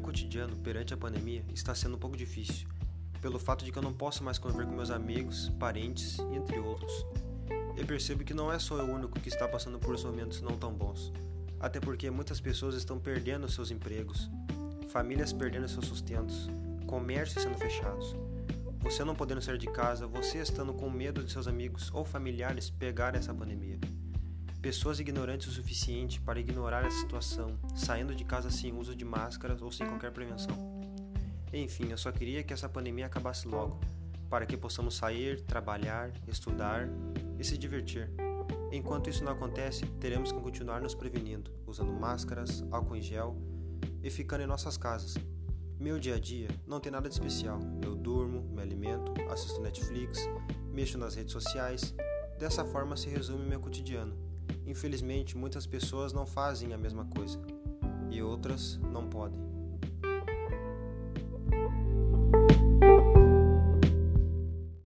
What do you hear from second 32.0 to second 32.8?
queria que essa